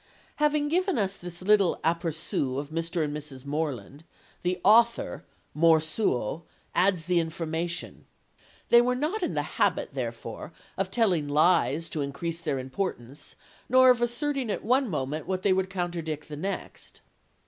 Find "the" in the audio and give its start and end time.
4.41-4.59, 7.05-7.19, 9.35-9.43, 16.29-16.35